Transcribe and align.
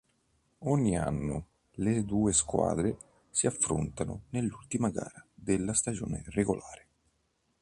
Ogni 0.63 0.97
anno 0.97 1.45
le 1.73 2.03
due 2.03 2.33
squadre 2.33 2.97
si 3.29 3.45
affrontano 3.45 4.23
nell'ultima 4.29 4.89
gara 4.89 5.23
della 5.35 5.73
stagione 5.75 6.23
regolare. 6.29 6.87